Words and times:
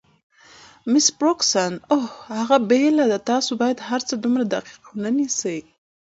مس 0.91 1.07
فرګوسن: 1.17 1.73
اوه، 1.93 2.07
هغه 2.37 2.57
بېله 2.69 3.05
ده، 3.11 3.19
تاسي 3.29 3.51
باید 3.61 3.85
هرڅه 3.89 4.13
دومره 4.23 4.43
دقیق 4.53 4.81
ونه 4.89 5.11
نیسئ. 5.17 5.59